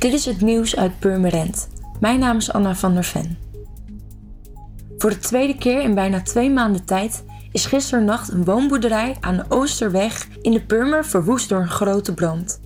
[0.00, 1.68] Dit is het nieuws uit Purmerend.
[1.98, 3.38] Mijn naam is Anna van der Ven.
[4.98, 9.44] Voor de tweede keer in bijna twee maanden tijd is gisternacht een woonboerderij aan de
[9.48, 12.60] Oosterweg in de Purmer verwoest door een grote brand.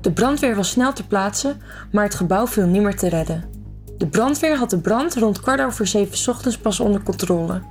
[0.00, 1.56] De brandweer was snel ter plaatse,
[1.92, 3.44] maar het gebouw viel niet meer te redden.
[3.98, 7.62] De brandweer had de brand rond kwart over zeven ochtends pas onder controle.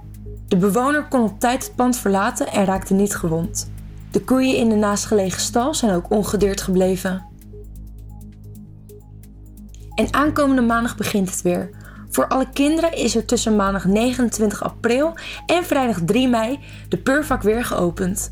[0.47, 3.71] De bewoner kon op tijd het pand verlaten en raakte niet gewond.
[4.11, 7.29] De koeien in de naastgelegen stal zijn ook ongedeerd gebleven.
[9.99, 11.70] En aankomende maandag begint het weer.
[12.09, 15.13] Voor alle kinderen is er tussen maandag 29 april
[15.45, 18.30] en vrijdag 3 mei de Purvak weer geopend.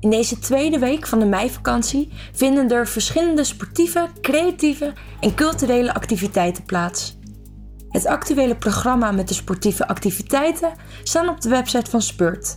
[0.00, 6.64] In deze tweede week van de meivakantie vinden er verschillende sportieve, creatieve en culturele activiteiten
[6.64, 7.18] plaats.
[7.88, 12.56] Het actuele programma met de sportieve activiteiten staan op de website van Spurt.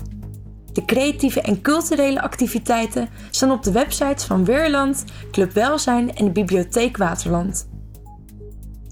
[0.74, 6.32] De creatieve en culturele activiteiten staan op de websites van Weerland, Club Welzijn en de
[6.32, 7.74] Bibliotheek Waterland.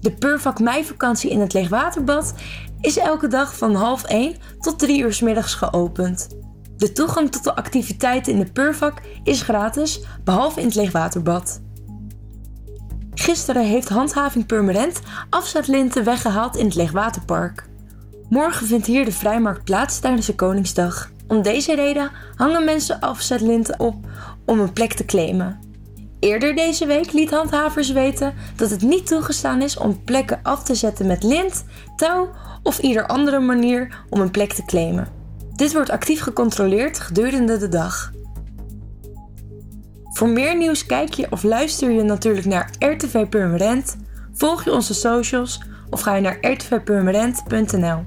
[0.04, 2.34] De Purvak meivakantie in het Leegwaterbad
[2.80, 6.28] is elke dag van half 1 tot 3 uur s middags geopend.
[6.76, 11.60] De toegang tot de activiteiten in de Purvak is gratis, behalve in het Leegwaterbad.
[13.14, 17.68] Gisteren heeft Handhaving Purmerend afzetlinten weggehaald in het Leegwaterpark.
[18.28, 21.10] Morgen vindt hier de vrijmarkt plaats tijdens de Koningsdag.
[21.26, 24.06] Om deze reden hangen mensen afzetlinten op
[24.46, 25.63] om een plek te claimen.
[26.24, 30.74] Eerder deze week liet handhavers weten dat het niet toegestaan is om plekken af te
[30.74, 31.64] zetten met lint,
[31.96, 32.30] touw
[32.62, 35.08] of ieder andere manier om een plek te claimen.
[35.54, 38.12] Dit wordt actief gecontroleerd gedurende de dag.
[40.04, 43.96] Voor meer nieuws kijk je of luister je natuurlijk naar RTV Purmerend,
[44.32, 48.04] volg je onze socials of ga je naar rtvpurmerend.nl.